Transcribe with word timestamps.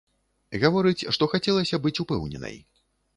Гаворыць, 0.61 1.07
што 1.17 1.27
хацелася 1.33 1.79
быць 1.83 1.93
упэўненай. 2.05 2.57